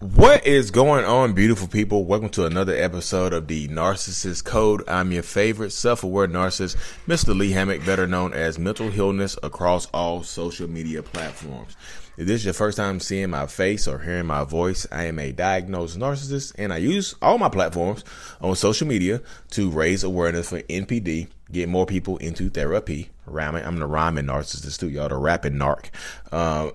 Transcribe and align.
What 0.00 0.46
is 0.46 0.70
going 0.70 1.04
on, 1.04 1.32
beautiful 1.32 1.66
people? 1.66 2.04
Welcome 2.04 2.28
to 2.30 2.46
another 2.46 2.72
episode 2.72 3.32
of 3.32 3.48
the 3.48 3.66
Narcissist 3.66 4.44
Code. 4.44 4.88
I'm 4.88 5.10
your 5.10 5.24
favorite 5.24 5.72
self-aware 5.72 6.28
narcissist, 6.28 6.76
Mr. 7.08 7.36
Lee 7.36 7.50
Hammock, 7.50 7.84
better 7.84 8.06
known 8.06 8.32
as 8.32 8.60
Mental 8.60 8.90
Healness 8.90 9.36
across 9.42 9.86
all 9.86 10.22
social 10.22 10.68
media 10.68 11.02
platforms. 11.02 11.76
If 12.16 12.28
this 12.28 12.42
is 12.42 12.44
your 12.44 12.54
first 12.54 12.76
time 12.76 13.00
seeing 13.00 13.30
my 13.30 13.46
face 13.46 13.88
or 13.88 13.98
hearing 13.98 14.26
my 14.26 14.44
voice, 14.44 14.86
I 14.92 15.06
am 15.06 15.18
a 15.18 15.32
diagnosed 15.32 15.98
narcissist 15.98 16.54
and 16.56 16.72
I 16.72 16.76
use 16.76 17.16
all 17.20 17.38
my 17.38 17.48
platforms 17.48 18.04
on 18.40 18.54
social 18.54 18.86
media 18.86 19.20
to 19.50 19.68
raise 19.68 20.04
awareness 20.04 20.50
for 20.50 20.62
NPD, 20.62 21.26
get 21.50 21.68
more 21.68 21.86
people 21.86 22.18
into 22.18 22.50
therapy. 22.50 23.10
Rhyming, 23.30 23.64
I'm 23.64 23.78
the 23.78 23.86
rhyming 23.86 24.26
narcissist 24.26 24.80
too, 24.80 24.88
y'all, 24.88 25.08
the 25.08 25.16
rapping 25.16 25.54
narc. 25.54 25.86
Um, 26.32 26.72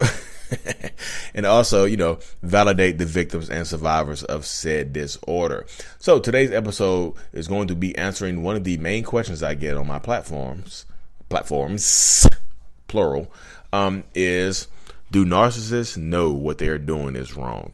and 1.34 1.46
also, 1.46 1.86
you 1.86 1.98
know, 1.98 2.20
validate 2.42 2.98
the 2.98 3.06
victims 3.06 3.50
and 3.50 3.66
survivors 3.66 4.24
of 4.24 4.46
said 4.46 4.94
disorder. 4.94 5.66
So 6.00 6.20
today's 6.20 6.52
episode 6.52 7.16
is 7.32 7.48
going 7.48 7.68
to 7.68 7.76
be 7.76 7.98
answering 7.98 8.44
one 8.44 8.56
of 8.56 8.64
the 8.64 8.78
main 8.78 9.04
questions 9.04 9.44
I 9.44 9.56
get 9.56 9.78
on 9.78 9.88
my 9.88 10.00
platforms, 10.00 10.86
platforms, 11.30 12.28
plural, 12.88 13.32
um, 13.72 14.04
is 14.14 14.68
do 15.12 15.26
narcissists 15.26 15.98
know 15.98 16.32
what 16.32 16.58
they 16.58 16.68
are 16.68 16.78
doing 16.78 17.16
is 17.16 17.36
wrong? 17.36 17.74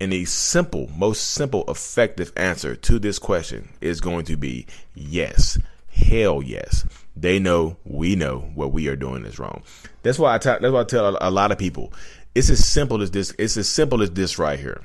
And 0.00 0.12
the 0.12 0.24
simple, 0.24 0.90
most 0.96 1.30
simple, 1.30 1.64
effective 1.68 2.32
answer 2.36 2.74
to 2.74 2.98
this 2.98 3.20
question 3.20 3.68
is 3.80 4.00
going 4.00 4.24
to 4.24 4.36
be 4.36 4.66
yes. 4.94 5.58
Hell 5.92 6.42
yes. 6.42 6.84
They 7.16 7.38
know 7.38 7.76
we 7.84 8.16
know 8.16 8.50
what 8.54 8.72
we 8.72 8.88
are 8.88 8.96
doing 8.96 9.24
is 9.24 9.38
wrong. 9.38 9.62
That's 10.02 10.18
why 10.18 10.34
I 10.34 10.38
t- 10.38 10.48
that's 10.48 10.72
why 10.72 10.80
I 10.80 10.84
tell 10.84 11.16
a, 11.16 11.18
a 11.28 11.30
lot 11.30 11.52
of 11.52 11.58
people. 11.58 11.92
It's 12.34 12.48
as 12.48 12.66
simple 12.66 13.02
as 13.02 13.10
this. 13.10 13.34
It's 13.38 13.56
as 13.56 13.68
simple 13.68 14.02
as 14.02 14.10
this 14.12 14.38
right 14.38 14.58
here. 14.58 14.82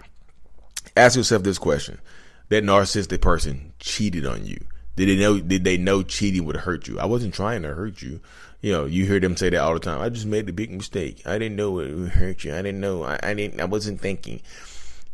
Ask 0.95 1.15
yourself 1.15 1.43
this 1.43 1.57
question: 1.57 1.99
That 2.49 2.63
narcissistic 2.63 3.21
person 3.21 3.73
cheated 3.79 4.25
on 4.25 4.45
you. 4.45 4.59
Did 4.97 5.09
they 5.09 5.15
know? 5.15 5.39
Did 5.39 5.63
they 5.63 5.77
know 5.77 6.03
cheating 6.03 6.45
would 6.45 6.57
hurt 6.57 6.87
you? 6.87 6.99
I 6.99 7.05
wasn't 7.05 7.33
trying 7.33 7.61
to 7.61 7.73
hurt 7.73 8.01
you. 8.01 8.19
You 8.59 8.71
know, 8.73 8.85
you 8.85 9.05
hear 9.05 9.19
them 9.19 9.37
say 9.37 9.49
that 9.51 9.61
all 9.61 9.75
the 9.75 9.79
time. 9.79 10.01
I 10.01 10.09
just 10.09 10.25
made 10.25 10.49
a 10.49 10.53
big 10.53 10.71
mistake. 10.71 11.21
I 11.25 11.37
didn't 11.37 11.55
know 11.55 11.79
it 11.79 11.93
would 11.93 12.09
hurt 12.09 12.43
you. 12.43 12.53
I 12.53 12.61
didn't 12.61 12.81
know. 12.81 13.03
I, 13.03 13.19
I 13.23 13.33
didn't. 13.33 13.61
I 13.61 13.65
wasn't 13.65 14.01
thinking. 14.01 14.41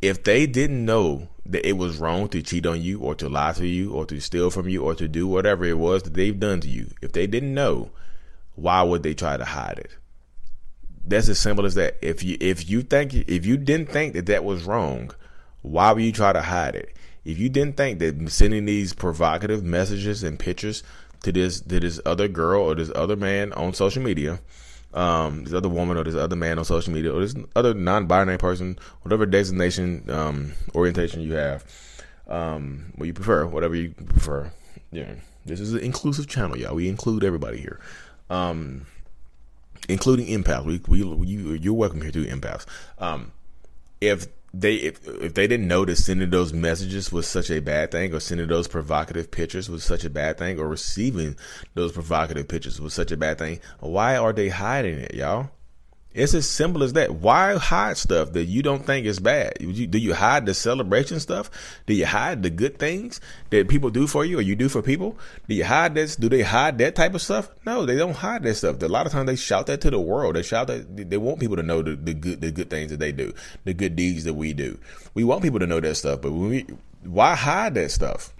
If 0.04 0.26
they 0.26 0.48
didn't 0.48 0.84
know 0.84 1.30
that 1.46 1.66
it 1.66 1.78
was 1.78 1.96
wrong 1.96 2.28
to 2.28 2.42
cheat 2.42 2.66
on 2.66 2.82
you 2.82 3.00
or 3.00 3.16
to 3.16 3.30
lie 3.30 3.54
to 3.54 3.66
you 3.66 3.94
or 3.94 4.06
to 4.08 4.20
steal 4.20 4.50
from 4.50 4.68
you 4.68 4.84
or 4.84 4.96
to 4.96 5.08
do 5.08 5.26
whatever 5.28 5.64
it 5.64 5.78
was 5.78 6.04
that 6.04 6.14
they've 6.14 6.38
done 6.38 6.60
to 6.60 6.68
you, 6.68 6.90
if 7.02 7.14
they 7.14 7.26
didn't 7.26 7.54
know, 7.54 7.90
why 8.56 8.84
would 8.84 9.02
they 9.02 9.14
try 9.14 9.38
to 9.38 9.46
hide 9.46 9.80
it? 9.80 9.92
That's 11.06 11.30
as 11.30 11.40
simple 11.40 11.66
as 11.66 11.76
that. 11.76 11.96
If 12.02 12.22
you 12.22 12.36
if 12.42 12.70
you 12.70 12.82
think 12.82 13.14
if 13.14 13.46
you 13.46 13.56
didn't 13.56 13.92
think 13.92 14.14
that 14.16 14.26
that 14.26 14.44
was 14.44 14.66
wrong, 14.66 15.12
why 15.62 15.94
would 15.94 16.04
you 16.04 16.12
try 16.12 16.34
to 16.34 16.42
hide 16.42 16.76
it? 16.76 16.98
If 17.24 17.38
you 17.40 17.48
didn't 17.48 17.78
think 17.78 18.00
that 18.00 18.30
sending 18.30 18.66
these 18.66 18.92
provocative 18.92 19.64
messages 19.64 20.22
and 20.22 20.38
pictures 20.38 20.84
to 21.24 21.32
this 21.32 21.62
to 21.62 21.80
this 21.80 22.02
other 22.06 22.28
girl 22.28 22.64
or 22.64 22.76
this 22.76 22.92
other 22.94 23.16
man 23.16 23.54
on 23.54 23.74
social 23.74 24.04
media 24.04 24.42
um, 24.94 25.44
this 25.44 25.54
other 25.54 25.70
woman 25.70 25.98
or 25.98 26.04
this 26.04 26.16
other 26.16 26.36
man 26.36 26.60
on 26.60 26.66
social 26.66 26.94
media 26.94 27.14
or 27.14 27.22
this 27.22 27.36
other 27.56 27.74
non-binary 27.74 28.38
person, 28.38 28.78
whatever 29.02 29.26
designation 29.26 30.10
um, 30.10 30.54
orientation 30.76 31.22
you 31.22 31.34
have, 31.34 31.66
um, 32.28 32.92
what 32.96 33.06
you 33.06 33.14
prefer, 33.14 33.46
whatever 33.46 33.76
you 33.76 33.92
prefer. 33.92 34.52
Yeah, 34.92 35.16
this 35.46 35.60
is 35.60 35.74
an 35.74 35.80
inclusive 35.80 36.28
channel, 36.28 36.58
y'all. 36.58 36.76
We 36.76 36.88
include 36.88 37.24
everybody 37.24 37.58
here, 37.58 37.80
um, 38.30 38.86
including 39.90 40.28
empaths. 40.28 40.66
We, 40.66 40.80
we 40.88 41.28
you 41.28 41.54
you're 41.54 41.74
welcome 41.74 42.02
here 42.02 42.12
too, 42.12 42.26
empaths. 42.26 42.66
Um, 43.00 43.32
if 44.00 44.28
they 44.54 44.76
if, 44.76 45.06
if 45.08 45.34
they 45.34 45.48
didn't 45.48 45.68
know 45.68 45.84
that 45.84 45.96
sending 45.96 46.30
those 46.30 46.54
messages 46.54 47.12
was 47.12 47.28
such 47.28 47.50
a 47.50 47.60
bad 47.60 47.92
thing 47.92 48.14
or 48.14 48.20
sending 48.20 48.48
those 48.48 48.68
provocative 48.68 49.32
pictures 49.32 49.70
was 49.70 49.84
such 49.84 50.06
a 50.06 50.10
bad 50.10 50.38
thing 50.38 50.60
or 50.60 50.68
receiving 50.68 51.36
those 51.74 51.92
provocative 51.92 52.48
pictures 52.48 52.80
was 52.80 52.94
such 52.94 53.12
a 53.12 53.18
bad 53.18 53.40
thing 53.40 53.60
why 53.80 54.16
are 54.16 54.32
they 54.32 54.50
hiding 54.50 55.00
it 55.00 55.16
y'all 55.16 55.50
it's 56.14 56.36
as 56.36 56.48
simple 56.48 56.84
as 56.84 56.94
that. 56.94 57.16
Why 57.16 57.58
hide 57.58 57.98
stuff 57.98 58.34
that 58.34 58.46
you 58.46 58.62
don't 58.62 58.86
think 58.86 59.08
is 59.08 59.20
bad? 59.20 59.58
Do 59.60 59.98
you 59.98 60.14
hide 60.14 60.46
the 60.46 60.54
celebration 60.54 61.20
stuff? 61.20 61.50
Do 61.88 61.94
you 61.94 62.06
hide 62.06 62.44
the 62.44 62.52
good 62.52 62.78
things 62.78 63.20
that 63.50 63.68
people 63.68 63.90
do 63.90 64.06
for 64.06 64.24
you 64.24 64.38
or 64.38 64.42
you 64.42 64.56
do 64.56 64.70
for 64.70 64.84
people? 64.84 65.18
Do 65.48 65.56
you 65.56 65.66
hide 65.66 65.96
this? 65.96 66.16
Do 66.16 66.30
they 66.30 66.44
hide 66.44 66.78
that 66.78 66.94
type 66.96 67.16
of 67.16 67.22
stuff? 67.22 67.50
No, 67.66 67.86
they 67.86 67.96
don't 67.96 68.16
hide 68.16 68.44
that 68.44 68.56
stuff. 68.56 68.82
A 68.84 68.88
lot 68.88 69.08
of 69.08 69.12
times 69.12 69.26
they 69.26 69.36
shout 69.36 69.66
that 69.68 69.82
to 69.82 69.90
the 69.90 70.00
world. 70.00 70.36
They 70.36 70.44
shout 70.44 70.68
that 70.68 71.10
they 71.10 71.18
want 71.18 71.40
people 71.40 71.56
to 71.56 71.64
know 71.64 71.82
the, 71.82 71.96
the 71.96 72.14
good 72.14 72.42
the 72.42 72.52
good 72.52 72.70
things 72.70 72.92
that 72.92 73.00
they 73.00 73.12
do, 73.12 73.34
the 73.64 73.74
good 73.74 73.96
deeds 73.96 74.26
that 74.26 74.36
we 74.36 74.54
do. 74.54 74.78
We 75.16 75.24
want 75.24 75.42
people 75.42 75.60
to 75.60 75.68
know 75.68 75.80
that 75.80 75.96
stuff, 75.96 76.22
but 76.22 76.32
we 76.32 76.68
why 77.04 77.34
hide 77.36 77.74
that 77.74 77.90
stuff? 77.90 78.32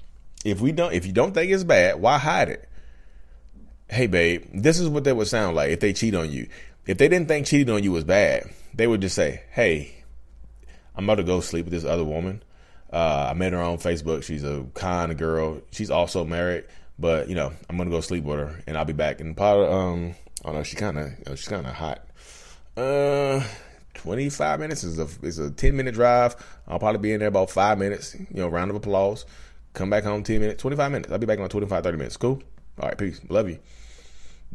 If 0.46 0.62
we 0.62 0.74
don't, 0.74 0.94
if 0.94 1.08
you 1.08 1.14
don't 1.14 1.34
think 1.34 1.52
it's 1.52 1.64
bad, 1.64 2.00
why 2.00 2.20
hide 2.20 2.50
it? 2.50 2.70
Hey, 3.90 4.08
babe, 4.08 4.46
this 4.54 4.80
is 4.80 4.90
what 4.90 5.04
that 5.06 5.16
would 5.16 5.28
sound 5.28 5.56
like 5.56 5.72
if 5.72 5.80
they 5.80 5.94
cheat 5.94 6.16
on 6.16 6.32
you 6.32 6.48
if 6.86 6.98
they 6.98 7.08
didn't 7.08 7.28
think 7.28 7.48
cheating 7.48 7.74
on 7.74 7.84
you 7.84 7.92
was 7.92 8.04
bad, 8.04 8.50
they 8.74 8.88
would 8.88 9.02
just 9.02 9.16
say, 9.16 9.42
"Hey, 9.52 10.04
I'm 10.96 11.06
about 11.06 11.16
to 11.16 11.24
go 11.24 11.40
sleep 11.40 11.66
with 11.66 11.74
this 11.74 11.86
other 11.86 12.04
woman. 12.04 12.44
Uh, 12.92 13.28
I 13.32 13.34
met 13.34 13.54
her 13.54 13.62
on 13.62 13.78
Facebook. 13.78 14.24
She's 14.24 14.44
a 14.44 14.66
kind 14.74 15.18
girl. 15.18 15.62
She's 15.72 15.90
also 15.90 16.24
married, 16.26 16.66
but 17.00 17.30
you 17.30 17.36
know, 17.36 17.52
I'm 17.70 17.78
gonna 17.78 17.90
go 17.90 18.02
sleep 18.02 18.24
with 18.24 18.40
her, 18.40 18.62
and 18.68 18.78
I'll 18.78 18.86
be 18.86 18.94
back." 18.94 19.22
And 19.22 19.36
probably, 19.36 19.68
um, 19.68 20.16
I 20.44 20.48
don't 20.48 20.56
know. 20.56 20.64
She 20.64 20.76
kind 20.76 20.98
of, 20.98 21.10
you 21.10 21.24
know, 21.28 21.36
she's 21.36 21.48
kind 21.48 21.66
of 21.66 21.74
hot. 21.74 22.06
Uh, 22.76 23.44
25 23.94 24.60
minutes 24.60 24.84
is 24.84 25.00
a 25.00 25.08
is 25.22 25.40
a 25.40 25.52
10 25.52 25.76
minute 25.76 25.94
drive. 25.94 26.36
I'll 26.68 26.80
probably 26.80 27.00
be 27.00 27.14
in 27.14 27.20
there 27.20 27.30
about 27.30 27.50
five 27.50 27.78
minutes. 27.78 28.16
You 28.16 28.42
know, 28.42 28.48
round 28.48 28.72
of 28.72 28.78
applause. 28.78 29.26
Come 29.74 29.90
back 29.90 30.04
home 30.04 30.24
10 30.24 30.40
minutes, 30.40 30.62
25 30.62 30.92
minutes. 30.92 31.12
I'll 31.12 31.18
be 31.18 31.26
back 31.26 31.40
in 31.40 31.50
25, 31.50 31.84
30 31.84 31.98
minutes. 31.98 32.18
Cool. 32.18 32.42
All 32.80 32.90
right, 32.90 32.98
peace. 32.98 33.20
Love 33.30 33.50
you. 33.50 33.60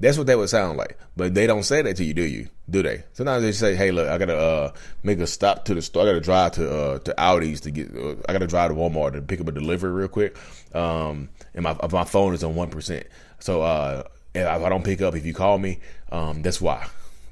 That's 0.01 0.17
what 0.17 0.29
that 0.29 0.39
would 0.39 0.49
sound 0.49 0.79
like. 0.79 0.97
But 1.17 1.35
they 1.35 1.47
don't 1.47 1.65
say 1.65 1.83
that 1.83 1.97
to 1.97 2.05
you, 2.05 2.15
do 2.15 2.23
you? 2.23 2.49
Do 2.71 2.83
they? 2.83 3.03
Sometimes 3.15 3.43
they 3.43 3.53
say, 3.53 3.75
"Hey, 3.75 3.91
look, 3.91 4.09
I 4.09 4.17
gotta 4.17 4.39
uh, 4.39 4.73
make 5.03 5.19
a 5.19 5.27
stop 5.27 5.65
to 5.65 5.75
the 5.75 5.83
store. 5.83 6.05
I 6.05 6.07
gotta 6.07 6.21
drive 6.21 6.53
to 6.53 6.71
uh, 6.71 6.99
to 7.01 7.21
Audi's 7.21 7.61
to 7.63 7.71
get. 7.73 7.95
Uh, 7.97 8.15
I 8.29 8.33
gotta 8.33 8.47
drive 8.47 8.71
to 8.71 8.77
Walmart 8.77 9.15
to 9.15 9.23
pick 9.23 9.41
up 9.41 9.49
a 9.49 9.53
delivery 9.53 9.91
real 9.91 10.09
quick. 10.09 10.37
Um, 10.75 11.31
and 11.55 11.65
my 11.65 11.77
my 11.91 12.05
phone 12.05 12.35
is 12.35 12.45
on 12.45 12.55
one 12.55 12.71
percent. 12.71 13.07
So 13.41 13.63
uh, 13.63 14.05
if 14.35 14.47
I 14.47 14.69
don't 14.69 14.85
pick 14.85 15.03
up, 15.03 15.17
if 15.17 15.27
you 15.27 15.35
call 15.35 15.59
me, 15.59 15.81
um, 16.13 16.43
that's 16.43 16.61
why. 16.61 16.87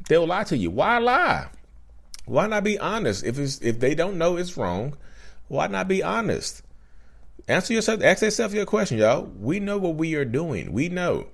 They'll 0.09 0.27
lie 0.27 0.45
to 0.45 0.57
you. 0.57 0.71
Why 0.71 0.99
lie? 0.99 1.49
Why 2.25 2.49
not 2.49 2.65
be 2.65 2.79
honest? 2.79 3.25
If 3.25 3.39
it's 3.39 3.61
if 3.61 3.79
they 3.79 3.95
don't 3.95 4.19
know 4.19 4.37
it's 4.37 4.57
wrong, 4.57 4.97
why 5.49 5.69
not 5.69 5.87
be 5.87 6.03
honest? 6.03 6.63
Answer 7.49 7.75
yourself. 7.75 8.03
Ask 8.03 8.23
yourself 8.23 8.53
your 8.53 8.67
question, 8.67 8.99
y'all. 8.99 9.23
We 9.39 9.61
know 9.61 9.79
what 9.79 9.95
we 9.95 10.17
are 10.17 10.25
doing. 10.25 10.73
We 10.73 10.89
know. 10.89 11.29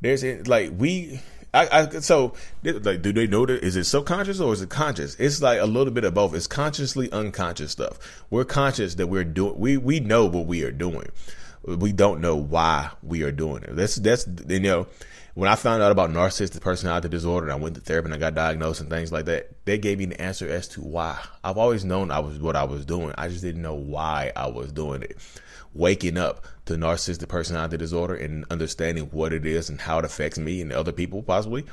There's 0.00 0.24
like 0.46 0.72
we 0.76 1.20
I, 1.52 1.68
I, 1.80 1.88
so 2.00 2.34
like 2.62 3.02
do 3.02 3.12
they 3.12 3.26
know 3.26 3.44
that 3.44 3.62
is 3.64 3.76
it 3.76 3.84
subconscious 3.84 4.40
or 4.40 4.52
is 4.52 4.62
it 4.62 4.70
conscious? 4.70 5.16
It's 5.16 5.42
like 5.42 5.60
a 5.60 5.66
little 5.66 5.92
bit 5.92 6.04
of 6.04 6.14
both. 6.14 6.34
It's 6.34 6.46
consciously 6.46 7.10
unconscious 7.10 7.72
stuff. 7.72 8.24
We're 8.30 8.44
conscious 8.44 8.94
that 8.96 9.08
we're 9.08 9.24
doing 9.24 9.58
we 9.58 9.76
we 9.76 10.00
know 10.00 10.26
what 10.26 10.46
we 10.46 10.62
are 10.62 10.70
doing 10.70 11.08
we 11.64 11.92
don't 11.92 12.20
know 12.20 12.36
why 12.36 12.90
we 13.02 13.22
are 13.22 13.32
doing 13.32 13.62
it 13.62 13.74
that's 13.76 13.96
that's 13.96 14.26
you 14.48 14.60
know 14.60 14.86
when 15.34 15.48
I 15.48 15.54
found 15.54 15.82
out 15.82 15.92
about 15.92 16.10
narcissistic 16.10 16.60
personality 16.60 17.08
disorder 17.08 17.46
and 17.46 17.52
I 17.52 17.56
went 17.56 17.76
to 17.76 17.80
therapy 17.80 18.06
and 18.06 18.14
I 18.14 18.18
got 18.18 18.34
diagnosed 18.34 18.80
and 18.80 18.90
things 18.90 19.12
like 19.12 19.26
that, 19.26 19.64
they 19.64 19.78
gave 19.78 19.98
me 19.98 20.06
the 20.06 20.20
answer 20.20 20.48
as 20.48 20.66
to 20.68 20.80
why. 20.80 21.18
I've 21.44 21.56
always 21.56 21.84
known 21.84 22.10
I 22.10 22.18
was 22.18 22.38
what 22.38 22.56
I 22.56 22.64
was 22.64 22.84
doing. 22.84 23.14
I 23.16 23.28
just 23.28 23.42
didn't 23.42 23.62
know 23.62 23.74
why 23.74 24.32
I 24.34 24.48
was 24.48 24.72
doing 24.72 25.02
it 25.02 25.16
waking 25.72 26.18
up 26.18 26.44
to 26.66 26.74
narcissistic 26.74 27.28
personality 27.28 27.76
disorder 27.76 28.14
and 28.14 28.44
understanding 28.50 29.04
what 29.12 29.32
it 29.32 29.46
is 29.46 29.70
and 29.70 29.80
how 29.80 29.98
it 29.98 30.04
affects 30.04 30.38
me 30.38 30.60
and 30.60 30.72
other 30.72 30.92
people 30.92 31.22
possibly. 31.22 31.64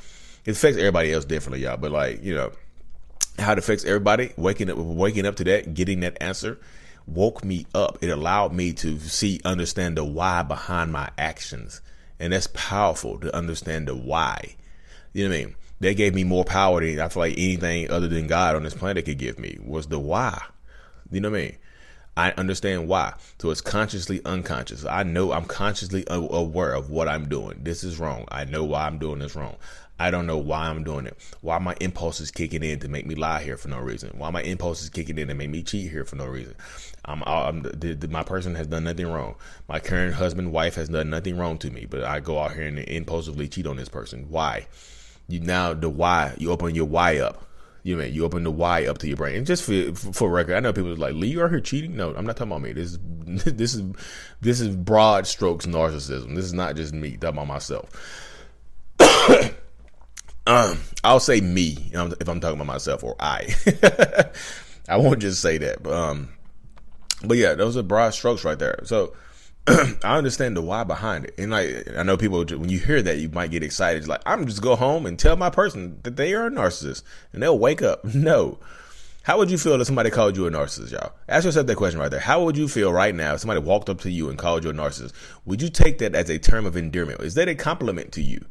It 0.44 0.52
affects 0.52 0.78
everybody 0.78 1.12
else 1.12 1.24
differently, 1.24 1.64
y'all. 1.64 1.76
But 1.76 1.90
like, 1.90 2.22
you 2.22 2.34
know, 2.34 2.52
how 3.38 3.52
it 3.52 3.58
affects 3.58 3.84
everybody, 3.84 4.32
waking 4.36 4.70
up 4.70 4.78
waking 4.78 5.26
up 5.26 5.36
to 5.36 5.44
that, 5.44 5.74
getting 5.74 6.00
that 6.00 6.16
answer 6.22 6.58
woke 7.08 7.44
me 7.44 7.66
up. 7.74 7.98
It 8.02 8.10
allowed 8.10 8.52
me 8.52 8.72
to 8.74 8.98
see 8.98 9.40
understand 9.44 9.96
the 9.96 10.04
why 10.04 10.42
behind 10.42 10.92
my 10.92 11.10
actions. 11.16 11.80
And 12.20 12.32
that's 12.32 12.48
powerful 12.48 13.18
to 13.20 13.34
understand 13.34 13.88
the 13.88 13.96
why. 13.96 14.56
You 15.12 15.24
know 15.24 15.30
what 15.30 15.40
I 15.40 15.44
mean? 15.44 15.54
That 15.80 15.96
gave 15.96 16.14
me 16.14 16.24
more 16.24 16.44
power 16.44 16.84
than 16.84 17.00
I 17.00 17.08
feel 17.08 17.22
like 17.22 17.34
anything 17.38 17.90
other 17.90 18.08
than 18.08 18.26
God 18.26 18.56
on 18.56 18.64
this 18.64 18.74
planet 18.74 19.04
could 19.04 19.18
give 19.18 19.38
me 19.38 19.58
was 19.64 19.86
the 19.86 19.98
why 19.98 20.42
You 21.10 21.20
know 21.20 21.30
what 21.30 21.38
I 21.38 21.42
mean? 21.42 21.56
I 22.18 22.32
understand 22.32 22.88
why. 22.88 23.14
So 23.38 23.50
it's 23.50 23.60
consciously 23.60 24.20
unconscious. 24.24 24.84
I 24.84 25.04
know 25.04 25.30
I'm 25.30 25.44
consciously 25.44 26.02
aware 26.08 26.72
of 26.72 26.90
what 26.90 27.06
I'm 27.06 27.28
doing. 27.28 27.60
This 27.62 27.84
is 27.84 28.00
wrong. 28.00 28.24
I 28.28 28.44
know 28.44 28.64
why 28.64 28.88
I'm 28.88 28.98
doing 28.98 29.20
this 29.20 29.36
wrong. 29.36 29.54
I 30.00 30.10
don't 30.10 30.26
know 30.26 30.36
why 30.36 30.66
I'm 30.66 30.82
doing 30.82 31.06
it. 31.06 31.16
Why 31.42 31.58
my 31.58 31.76
impulse 31.80 32.18
is 32.18 32.32
kicking 32.32 32.64
in 32.64 32.80
to 32.80 32.88
make 32.88 33.06
me 33.06 33.14
lie 33.14 33.44
here 33.44 33.56
for 33.56 33.68
no 33.68 33.78
reason. 33.78 34.10
Why 34.18 34.30
my 34.30 34.42
impulse 34.42 34.82
is 34.82 34.90
kicking 34.90 35.16
in 35.16 35.28
to 35.28 35.34
make 35.34 35.48
me 35.48 35.62
cheat 35.62 35.92
here 35.92 36.04
for 36.04 36.16
no 36.16 36.26
reason. 36.26 36.56
I'm, 37.04 37.22
I'm 37.24 37.62
the, 37.62 37.94
the, 37.94 38.08
my 38.08 38.24
person 38.24 38.56
has 38.56 38.66
done 38.66 38.82
nothing 38.82 39.06
wrong. 39.06 39.36
My 39.68 39.78
current 39.78 40.14
husband, 40.14 40.50
wife 40.50 40.74
has 40.74 40.88
done 40.88 41.10
nothing 41.10 41.38
wrong 41.38 41.56
to 41.58 41.70
me, 41.70 41.86
but 41.88 42.02
I 42.02 42.18
go 42.18 42.40
out 42.40 42.52
here 42.52 42.66
and 42.66 42.80
impulsively 42.80 43.46
cheat 43.46 43.68
on 43.68 43.76
this 43.76 43.88
person. 43.88 44.26
Why? 44.28 44.66
You 45.28 45.38
now 45.38 45.72
the 45.72 45.88
why. 45.88 46.34
You 46.36 46.50
open 46.50 46.74
your 46.74 46.86
why 46.86 47.18
up. 47.18 47.47
You 47.88 47.96
know, 47.96 48.04
you 48.04 48.22
open 48.26 48.44
the 48.44 48.50
why 48.50 48.86
up 48.86 48.98
to 48.98 49.08
your 49.08 49.16
brain. 49.16 49.36
And 49.36 49.46
just 49.46 49.62
for 49.62 49.94
for 49.94 50.28
record, 50.28 50.56
I 50.56 50.60
know 50.60 50.74
people 50.74 50.92
are 50.92 50.96
like, 50.96 51.14
"Lee, 51.14 51.28
you 51.28 51.40
are 51.40 51.48
here 51.48 51.58
cheating." 51.58 51.96
No, 51.96 52.14
I'm 52.14 52.26
not 52.26 52.36
talking 52.36 52.52
about 52.52 52.60
me. 52.60 52.74
This 52.74 52.92
is 52.92 52.98
this 53.44 53.74
is 53.74 53.82
this 54.42 54.60
is 54.60 54.76
broad 54.76 55.26
strokes 55.26 55.64
narcissism. 55.64 56.34
This 56.34 56.44
is 56.44 56.52
not 56.52 56.76
just 56.76 56.92
me 56.92 57.12
talking 57.12 57.38
about 57.38 57.46
myself. 57.46 57.88
Um, 60.46 60.78
I'll 61.04 61.20
say 61.20 61.42
me 61.42 61.76
if 61.92 62.26
I'm 62.26 62.40
talking 62.40 62.56
about 62.56 62.66
myself 62.66 63.04
or 63.04 63.14
I. 63.20 63.54
I 64.88 64.96
won't 64.96 65.20
just 65.20 65.42
say 65.42 65.58
that, 65.58 65.82
but 65.82 65.92
um, 65.92 66.30
but 67.22 67.36
yeah, 67.36 67.52
those 67.54 67.76
are 67.76 67.82
broad 67.82 68.14
strokes 68.14 68.46
right 68.46 68.58
there. 68.58 68.80
So 68.84 69.12
I 70.04 70.16
understand 70.16 70.56
the 70.56 70.62
why 70.62 70.84
behind 70.84 71.26
it, 71.26 71.34
and 71.36 71.50
like 71.50 71.88
I 71.96 72.02
know 72.02 72.16
people 72.16 72.44
when 72.44 72.68
you 72.68 72.78
hear 72.78 73.02
that 73.02 73.18
you 73.18 73.28
might 73.28 73.50
get 73.50 73.62
excited. 73.62 73.98
It's 73.98 74.08
like 74.08 74.22
I'm 74.24 74.46
just 74.46 74.62
go 74.62 74.76
home 74.76 75.04
and 75.04 75.18
tell 75.18 75.36
my 75.36 75.50
person 75.50 76.00
that 76.04 76.16
they 76.16 76.32
are 76.34 76.46
a 76.46 76.50
narcissist, 76.50 77.02
and 77.32 77.42
they'll 77.42 77.58
wake 77.58 77.82
up. 77.82 78.04
No. 78.18 78.58
How 79.22 79.36
would 79.36 79.50
you 79.50 79.58
feel 79.58 79.78
if 79.78 79.86
somebody 79.86 80.08
called 80.08 80.38
you 80.38 80.46
a 80.46 80.50
narcissist, 80.50 80.90
y'all? 80.90 81.12
Ask 81.28 81.44
yourself 81.44 81.66
that 81.66 81.76
question 81.76 82.00
right 82.00 82.10
there. 82.10 82.18
How 82.18 82.42
would 82.44 82.56
you 82.56 82.66
feel 82.66 82.90
right 82.90 83.14
now 83.14 83.34
if 83.34 83.40
somebody 83.40 83.60
walked 83.60 83.90
up 83.90 84.00
to 84.00 84.10
you 84.10 84.30
and 84.30 84.38
called 84.38 84.64
you 84.64 84.70
a 84.70 84.72
narcissist? 84.72 85.12
Would 85.44 85.60
you 85.60 85.68
take 85.68 85.98
that 85.98 86.14
as 86.14 86.30
a 86.30 86.38
term 86.38 86.64
of 86.64 86.78
endearment? 86.78 87.20
Is 87.20 87.34
that 87.34 87.46
a 87.46 87.54
compliment 87.54 88.12
to 88.12 88.22
you? 88.22 88.42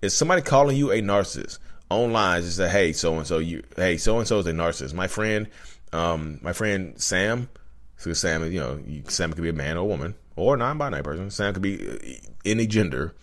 Is 0.00 0.16
somebody 0.16 0.40
calling 0.40 0.76
you 0.76 0.90
a 0.90 1.02
narcissist 1.02 1.58
online 1.90 2.42
just 2.42 2.56
say, 2.56 2.68
hey, 2.68 2.92
so 2.94 3.14
and 3.18 3.26
so, 3.26 3.38
you, 3.38 3.62
hey, 3.76 3.98
so 3.98 4.18
and 4.18 4.26
so 4.26 4.38
is 4.38 4.46
a 4.46 4.52
narcissist. 4.52 4.94
My 4.94 5.06
friend, 5.06 5.48
um, 5.92 6.38
my 6.40 6.54
friend 6.54 6.98
Sam, 6.98 7.50
so 7.98 8.12
Sam, 8.14 8.50
you 8.50 8.58
know, 8.58 8.80
Sam 9.08 9.34
could 9.34 9.42
be 9.42 9.50
a 9.50 9.52
man 9.52 9.76
or 9.76 9.80
a 9.80 9.84
woman 9.84 10.14
or 10.36 10.54
a 10.54 10.58
non-binary 10.58 11.02
person. 11.02 11.30
Sam 11.30 11.52
could 11.52 11.62
be 11.62 11.88
uh, 11.88 11.96
any 12.44 12.66
gender. 12.66 13.14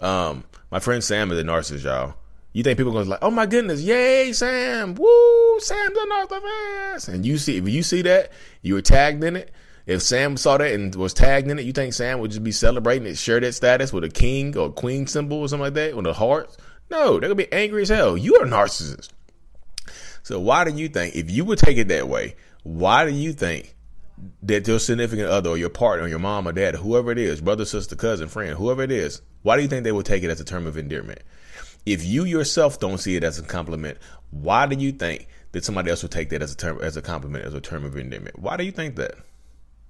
Um, 0.00 0.44
my 0.70 0.78
friend 0.78 1.02
Sam 1.02 1.30
is 1.32 1.38
a 1.38 1.42
narcissist, 1.42 1.84
y'all. 1.84 2.14
You 2.52 2.62
think 2.62 2.78
people 2.78 2.96
are 2.98 3.04
to 3.04 3.10
like, 3.10 3.18
oh 3.22 3.30
my 3.30 3.44
goodness, 3.44 3.82
yay, 3.82 4.32
Sam, 4.32 4.94
woo, 4.94 5.60
Sam's 5.60 5.96
a 5.96 6.06
narcissist. 6.06 7.08
And 7.08 7.26
you 7.26 7.36
see, 7.36 7.58
if 7.58 7.68
you 7.68 7.82
see 7.82 8.00
that, 8.02 8.32
you 8.62 8.74
were 8.74 8.82
tagged 8.82 9.22
in 9.22 9.36
it. 9.36 9.52
If 9.84 10.02
Sam 10.02 10.36
saw 10.36 10.56
that 10.56 10.72
and 10.72 10.94
was 10.94 11.14
tagged 11.14 11.48
in 11.50 11.58
it, 11.58 11.64
you 11.64 11.72
think 11.72 11.92
Sam 11.92 12.18
would 12.18 12.30
just 12.30 12.42
be 12.42 12.52
celebrating 12.52 13.06
it, 13.06 13.18
share 13.18 13.40
that 13.40 13.52
status 13.52 13.92
with 13.92 14.04
a 14.04 14.08
king 14.08 14.56
or 14.56 14.70
queen 14.70 15.06
symbol 15.06 15.38
or 15.38 15.48
something 15.48 15.64
like 15.64 15.74
that 15.74 15.94
with 15.94 16.06
a 16.06 16.14
heart? 16.14 16.56
No, 16.90 17.12
they're 17.12 17.28
gonna 17.28 17.34
be 17.34 17.52
angry 17.52 17.82
as 17.82 17.90
hell. 17.90 18.16
You 18.16 18.36
are 18.36 18.46
a 18.46 18.48
narcissist. 18.48 19.10
So 20.22 20.40
why 20.40 20.64
do 20.64 20.72
you 20.72 20.88
think, 20.88 21.14
if 21.14 21.30
you 21.30 21.44
would 21.44 21.58
take 21.58 21.76
it 21.76 21.86
that 21.88 22.08
way, 22.08 22.34
why 22.64 23.04
do 23.04 23.12
you 23.12 23.32
think 23.32 23.75
that 24.42 24.66
your 24.66 24.78
significant 24.78 25.28
other 25.28 25.50
or 25.50 25.58
your 25.58 25.68
partner, 25.68 26.06
or 26.06 26.08
your 26.08 26.18
mom 26.18 26.48
or 26.48 26.52
dad, 26.52 26.74
whoever 26.76 27.10
it 27.10 27.18
is, 27.18 27.40
brother, 27.40 27.64
sister, 27.64 27.96
cousin, 27.96 28.28
friend, 28.28 28.56
whoever 28.56 28.82
it 28.82 28.90
is, 28.90 29.20
why 29.42 29.56
do 29.56 29.62
you 29.62 29.68
think 29.68 29.84
they 29.84 29.92
would 29.92 30.06
take 30.06 30.22
it 30.22 30.30
as 30.30 30.40
a 30.40 30.44
term 30.44 30.66
of 30.66 30.76
endearment? 30.76 31.20
If 31.84 32.04
you 32.04 32.24
yourself 32.24 32.80
don't 32.80 32.98
see 32.98 33.16
it 33.16 33.24
as 33.24 33.38
a 33.38 33.42
compliment, 33.42 33.98
why 34.30 34.66
do 34.66 34.76
you 34.76 34.92
think 34.92 35.28
that 35.52 35.64
somebody 35.64 35.90
else 35.90 36.02
would 36.02 36.12
take 36.12 36.30
that 36.30 36.42
as 36.42 36.52
a 36.52 36.56
term 36.56 36.80
as 36.82 36.96
a 36.96 37.02
compliment, 37.02 37.44
as 37.44 37.54
a 37.54 37.60
term 37.60 37.84
of 37.84 37.96
endearment? 37.96 38.38
Why 38.38 38.56
do 38.56 38.64
you 38.64 38.72
think 38.72 38.96
that? 38.96 39.14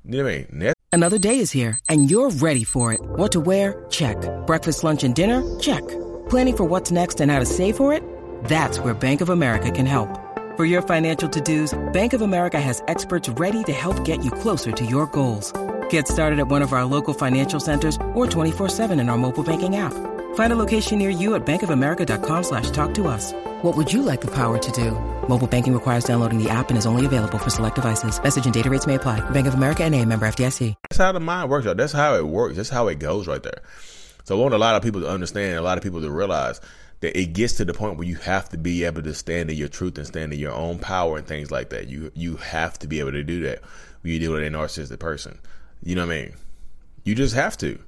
You 0.05 0.19
know 0.19 0.25
what 0.25 0.33
I 0.33 0.47
mean? 0.53 0.73
Another 0.93 1.19
day 1.19 1.41
is 1.41 1.51
here, 1.51 1.79
and 1.89 2.11
you're 2.11 2.31
ready 2.31 2.65
for 2.65 2.93
it. 2.93 3.01
What 3.03 3.33
to 3.33 3.41
wear? 3.41 3.85
Check. 3.91 4.17
Breakfast, 4.47 4.83
lunch, 4.85 5.05
and 5.05 5.15
dinner? 5.15 5.43
Check. 5.59 5.87
Planning 6.31 6.57
for 6.57 6.65
what's 6.65 6.91
next 6.91 7.21
and 7.21 7.31
how 7.31 7.39
to 7.39 7.45
save 7.45 7.77
for 7.77 7.93
it? 7.93 8.03
That's 8.45 8.79
where 8.79 8.95
Bank 8.95 9.21
of 9.21 9.29
America 9.29 9.71
can 9.71 9.87
help. 9.87 10.09
For 10.57 10.65
your 10.65 10.81
financial 10.81 11.29
to-dos, 11.29 11.79
Bank 11.93 12.15
of 12.15 12.23
America 12.23 12.59
has 12.59 12.83
experts 12.89 13.29
ready 13.29 13.63
to 13.65 13.75
help 13.75 14.03
get 14.07 14.25
you 14.25 14.31
closer 14.31 14.73
to 14.73 14.87
your 14.87 15.07
goals. 15.09 15.53
Get 15.91 16.09
started 16.09 16.39
at 16.39 16.49
one 16.49 16.63
of 16.63 16.73
our 16.73 16.87
local 16.87 17.13
financial 17.13 17.61
centers 17.61 17.97
or 18.15 18.25
24-7 18.27 18.99
in 18.99 19.11
our 19.11 19.19
mobile 19.19 19.45
banking 19.45 19.77
app. 19.77 19.93
Find 20.35 20.55
a 20.55 20.57
location 20.57 20.99
near 20.99 21.11
you 21.11 21.35
at 21.35 21.45
bankofamerica.com 21.45 22.43
slash 22.43 22.71
talk 22.71 22.95
to 22.95 23.07
us. 23.07 23.35
What 23.65 23.77
would 23.77 23.93
you 23.93 24.01
like 24.01 24.23
the 24.23 24.31
power 24.31 24.57
to 24.57 24.73
do? 24.73 24.93
Mobile 25.29 25.47
banking 25.47 25.75
requires 25.75 26.05
downloading 26.05 26.43
the 26.43 26.49
app 26.49 26.71
and 26.71 26.79
is 26.79 26.87
only 26.87 27.05
available 27.05 27.37
for 27.37 27.51
select 27.51 27.75
devices. 27.75 28.19
Message 28.23 28.47
and 28.47 28.55
data 28.55 28.71
rates 28.71 28.87
may 28.87 28.95
apply. 28.95 29.21
Bank 29.33 29.47
of 29.47 29.53
America 29.53 29.85
and 29.85 29.95
a 29.95 30.03
member 30.07 30.27
FDIC. 30.27 30.73
That's 30.85 30.97
how 30.97 31.13
the 31.13 31.21
mind 31.21 31.51
works. 31.51 31.67
That's 31.67 31.93
how 31.93 32.15
it 32.17 32.27
works. 32.27 32.57
That's 32.57 32.71
how 32.71 32.89
it 32.89 32.99
goes 32.99 33.29
right 33.29 33.43
there. 33.43 33.61
So 34.25 34.39
I 34.39 34.41
want 34.41 34.55
a 34.55 34.59
lot 34.59 34.75
of 34.75 34.83
people 34.83 35.03
to 35.03 35.09
understand, 35.11 35.59
a 35.59 35.61
lot 35.61 35.77
of 35.77 35.85
people 35.85 36.01
to 36.01 36.11
realize 36.11 36.63
that 37.01 37.19
it 37.19 37.33
gets 37.33 37.55
to 37.55 37.65
the 37.65 37.75
point 37.75 37.97
where 37.97 38.07
you 38.07 38.17
have 38.17 38.49
to 38.51 38.59
be 38.59 38.85
able 38.85 39.03
to 39.03 39.15
stand 39.15 39.51
in 39.51 39.57
your 39.57 39.69
truth 39.69 39.99
and 39.99 40.07
stand 40.07 40.33
in 40.33 40.39
your 40.39 40.53
own 40.53 40.79
power 40.79 41.19
and 41.19 41.27
things 41.27 41.51
like 41.51 41.71
that. 41.71 41.89
You 41.89 42.11
you 42.15 42.37
have 42.37 42.79
to 42.81 42.87
be 42.87 43.01
able 43.01 43.13
to 43.13 43.23
do 43.23 43.43
that 43.43 43.63
when 44.03 44.13
you 44.13 44.19
deal 44.19 44.33
with 44.33 44.43
a 44.43 44.51
narcissistic 44.51 44.99
person. 44.99 45.39
You 45.83 45.95
know 45.95 46.07
what 46.07 46.15
I 46.15 46.23
mean? 46.23 46.35
You 47.05 47.15
just 47.15 47.35
have 47.35 47.57
to 47.59 47.79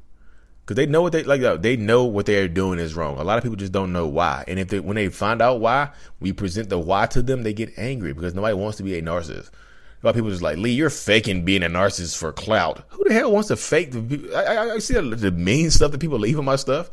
because 0.69 0.77
they 0.77 0.85
know 0.85 1.01
what 1.01 1.13
they 1.13 1.23
like. 1.23 1.63
They 1.63 1.77
know 1.77 2.05
what 2.05 2.27
they're 2.27 2.47
doing 2.47 2.79
is 2.79 2.95
wrong. 2.95 3.19
A 3.19 3.25
lot 3.25 3.39
of 3.39 3.43
people 3.43 3.57
just 3.57 3.73
don't 3.73 3.91
know 3.91 4.07
why, 4.07 4.45
and 4.47 4.59
if 4.59 4.69
they 4.69 4.81
when 4.81 4.97
they 4.97 5.09
find 5.09 5.41
out 5.41 5.61
why, 5.61 5.89
we 6.21 6.35
present 6.35 6.69
the 6.69 6.79
why 6.79 7.07
to 7.07 7.23
them, 7.23 7.43
they 7.43 7.55
get 7.55 7.73
angry 7.79 8.13
because 8.13 8.35
nobody 8.35 8.55
wants 8.55 8.77
to 8.77 8.83
be 8.83 8.99
a 8.99 9.03
narcissist. 9.03 9.51
A 10.03 10.07
lot 10.07 10.11
of 10.11 10.17
people 10.17 10.29
just 10.29 10.43
like 10.43 10.59
Lee, 10.59 10.73
you're 10.73 10.91
faking 10.91 11.47
being 11.47 11.63
a 11.63 11.69
narcissist 11.69 12.19
for 12.19 12.33
clout. 12.33 12.85
Who 12.91 13.03
the 13.05 13.15
hell 13.15 13.33
wants 13.33 13.49
to 13.49 13.57
fake? 13.57 13.93
The, 13.93 14.31
I, 14.35 14.57
I, 14.57 14.75
I 14.75 14.79
see 14.79 14.93
the, 14.93 15.01
the 15.01 15.33
mean 15.33 15.71
stuff 15.71 15.91
that 15.93 16.01
people 16.01 16.19
leave 16.19 16.39
on 16.39 16.45
my 16.45 16.57
stuff, 16.57 16.91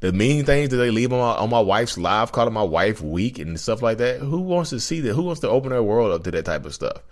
the 0.00 0.12
mean 0.12 0.44
things 0.44 0.70
that 0.70 0.76
they 0.76 0.90
leave 0.90 1.12
on 1.12 1.18
my 1.18 1.34
on 1.34 1.50
my 1.50 1.60
wife's 1.60 1.96
live, 1.96 2.32
calling 2.32 2.52
my 2.52 2.62
wife 2.62 3.00
weak 3.00 3.38
and 3.38 3.58
stuff 3.58 3.82
like 3.82 3.98
that. 3.98 4.20
Who 4.20 4.40
wants 4.40 4.70
to 4.70 4.80
see 4.80 5.00
that? 5.00 5.14
Who 5.14 5.22
wants 5.22 5.40
to 5.40 5.48
open 5.48 5.70
their 5.70 5.82
world 5.82 6.12
up 6.12 6.24
to 6.24 6.30
that 6.32 6.44
type 6.44 6.66
of 6.66 6.74
stuff? 6.74 7.02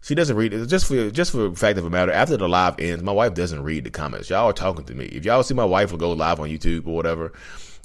She 0.00 0.14
doesn't 0.14 0.36
read 0.36 0.52
it. 0.52 0.66
Just 0.66 0.86
for 0.86 1.10
just 1.10 1.32
for 1.32 1.48
the 1.48 1.56
fact 1.56 1.78
of 1.78 1.84
the 1.84 1.90
matter, 1.90 2.12
after 2.12 2.36
the 2.36 2.48
live 2.48 2.78
ends, 2.78 3.02
my 3.02 3.12
wife 3.12 3.34
doesn't 3.34 3.62
read 3.62 3.84
the 3.84 3.90
comments. 3.90 4.30
Y'all 4.30 4.48
are 4.48 4.52
talking 4.52 4.84
to 4.84 4.94
me. 4.94 5.06
If 5.06 5.24
y'all 5.24 5.42
see 5.42 5.54
my 5.54 5.64
wife 5.64 5.90
will 5.90 5.98
go 5.98 6.12
live 6.12 6.38
on 6.38 6.48
YouTube 6.48 6.86
or 6.86 6.94
whatever, 6.94 7.32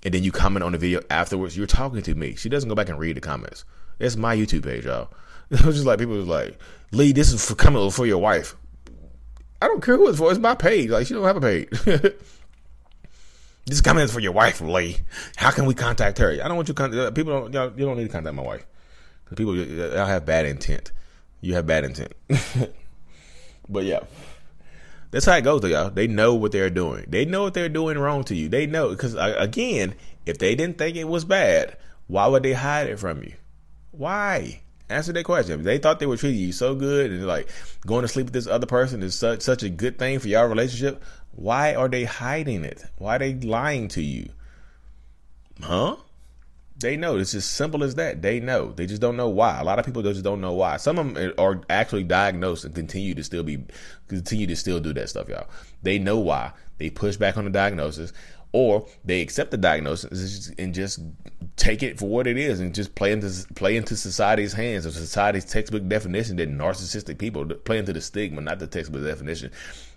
and 0.03 0.13
then 0.13 0.23
you 0.23 0.31
comment 0.31 0.63
on 0.63 0.73
the 0.73 0.77
video 0.77 1.01
afterwards, 1.09 1.57
you're 1.57 1.65
talking 1.65 2.01
to 2.01 2.15
me. 2.15 2.35
She 2.35 2.49
doesn't 2.49 2.69
go 2.69 2.75
back 2.75 2.89
and 2.89 2.99
read 2.99 3.17
the 3.17 3.21
comments. 3.21 3.65
It's 3.99 4.15
my 4.15 4.35
YouTube 4.35 4.63
page, 4.63 4.85
y'all. 4.85 5.09
It 5.51 5.63
was 5.63 5.75
just 5.75 5.85
like 5.85 5.99
people 5.99 6.15
was 6.15 6.27
like, 6.27 6.57
Lee, 6.91 7.11
this 7.11 7.31
is 7.31 7.45
for 7.47 7.53
coming 7.53 7.91
for 7.91 8.07
your 8.07 8.17
wife. 8.17 8.55
I 9.61 9.67
don't 9.67 9.83
care 9.83 9.97
who 9.97 10.09
it's 10.09 10.17
for. 10.17 10.31
It's 10.31 10.39
my 10.39 10.55
page. 10.55 10.89
Like 10.89 11.05
she 11.05 11.13
don't 11.13 11.23
have 11.25 11.37
a 11.37 11.41
page. 11.41 11.69
this 13.65 13.81
comment 13.81 14.05
is 14.05 14.13
for 14.13 14.19
your 14.19 14.31
wife, 14.33 14.61
Lee. 14.61 14.97
How 15.35 15.51
can 15.51 15.65
we 15.65 15.73
contact 15.73 16.17
her? 16.17 16.31
I 16.31 16.47
don't 16.47 16.55
want 16.55 16.67
you 16.67 16.73
contact 16.73 16.99
uh, 16.99 17.11
people. 17.11 17.33
Don't 17.33 17.53
y'all, 17.53 17.71
you 17.77 17.85
don't 17.85 17.97
need 17.97 18.03
to 18.03 18.09
contact 18.09 18.35
my 18.35 18.43
wife 18.43 18.65
because 19.23 19.37
people 19.37 19.55
y'all 19.55 20.05
have 20.05 20.25
bad 20.25 20.45
intent 20.45 20.91
you 21.43 21.55
have 21.55 21.67
bad 21.67 21.83
intent. 21.83 22.13
but 23.69 23.83
yeah. 23.83 23.99
That's 25.11 25.25
how 25.25 25.35
it 25.35 25.43
goes, 25.43 25.61
though, 25.61 25.67
y'all. 25.67 25.89
They 25.91 26.07
know 26.07 26.33
what 26.33 26.53
they're 26.53 26.71
doing. 26.71 27.05
They 27.07 27.25
know 27.25 27.43
what 27.43 27.53
they're 27.53 27.69
doing 27.69 27.99
wrong 27.99 28.23
to 28.23 28.35
you. 28.35 28.49
They 28.49 28.65
know 28.65 28.89
because 28.89 29.15
uh, 29.15 29.35
again, 29.37 29.93
if 30.25 30.39
they 30.39 30.55
didn't 30.55 30.79
think 30.79 30.95
it 30.95 31.03
was 31.03 31.25
bad, 31.25 31.77
why 32.07 32.25
would 32.27 32.41
they 32.41 32.53
hide 32.53 32.87
it 32.87 32.97
from 32.97 33.21
you? 33.21 33.33
Why? 33.91 34.61
Answer 34.89 35.13
that 35.13 35.25
question. 35.25 35.63
They 35.63 35.77
thought 35.77 35.99
they 35.99 36.05
were 36.05 36.17
treating 36.17 36.39
you 36.39 36.51
so 36.51 36.73
good 36.73 37.11
and 37.11 37.27
like 37.27 37.49
going 37.85 38.01
to 38.03 38.07
sleep 38.07 38.27
with 38.27 38.33
this 38.33 38.47
other 38.47 38.65
person 38.65 39.03
is 39.03 39.13
such 39.13 39.41
such 39.41 39.63
a 39.63 39.69
good 39.69 39.99
thing 39.99 40.17
for 40.19 40.29
your 40.29 40.47
relationship, 40.47 41.03
why 41.35 41.73
are 41.73 41.89
they 41.89 42.05
hiding 42.05 42.63
it? 42.63 42.85
Why 42.97 43.15
are 43.15 43.19
they 43.19 43.33
lying 43.33 43.87
to 43.89 44.01
you? 44.01 44.29
Huh? 45.61 45.97
They 46.79 46.97
know. 46.97 47.17
It's 47.17 47.33
as 47.33 47.45
simple 47.45 47.83
as 47.83 47.95
that. 47.95 48.21
They 48.21 48.39
know. 48.39 48.71
They 48.71 48.85
just 48.85 49.01
don't 49.01 49.15
know 49.15 49.29
why. 49.29 49.59
A 49.59 49.63
lot 49.63 49.79
of 49.79 49.85
people 49.85 50.01
just 50.01 50.23
don't 50.23 50.41
know 50.41 50.53
why. 50.53 50.77
Some 50.77 50.99
of 50.99 51.13
them 51.13 51.33
are 51.37 51.61
actually 51.69 52.03
diagnosed 52.03 52.65
and 52.65 52.75
continue 52.75 53.15
to 53.15 53.23
still 53.23 53.43
be 53.43 53.63
continue 54.07 54.47
to 54.47 54.55
still 54.55 54.79
do 54.79 54.93
that 54.93 55.09
stuff, 55.09 55.29
y'all. 55.29 55.47
They 55.81 55.97
know 55.99 56.19
why. 56.19 56.51
They 56.77 56.89
push 56.89 57.15
back 57.15 57.37
on 57.37 57.45
the 57.45 57.51
diagnosis, 57.51 58.11
or 58.51 58.87
they 59.05 59.21
accept 59.21 59.51
the 59.51 59.57
diagnosis 59.57 60.51
and 60.57 60.73
just 60.73 60.99
take 61.55 61.83
it 61.83 61.99
for 61.99 62.09
what 62.09 62.27
it 62.27 62.37
is 62.37 62.59
and 62.59 62.73
just 62.73 62.95
play 62.95 63.11
into 63.11 63.29
play 63.55 63.77
into 63.77 63.95
society's 63.95 64.53
hands 64.53 64.85
or 64.85 64.91
society's 64.91 65.45
textbook 65.45 65.87
definition 65.87 66.35
that 66.37 66.49
narcissistic 66.49 67.17
people 67.17 67.45
play 67.45 67.77
into 67.77 67.93
the 67.93 68.01
stigma, 68.01 68.41
not 68.41 68.59
the 68.59 68.67
textbook 68.67 69.03
definition. 69.03 69.51